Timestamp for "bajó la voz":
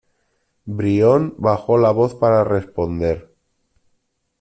1.37-2.15